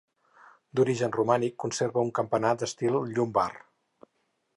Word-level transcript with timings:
D'origen 0.77 1.11
romànic, 1.15 1.53
conserva 1.63 2.05
un 2.05 2.09
campanar 2.21 2.53
d'estil 2.63 2.97
llombard. 3.13 3.61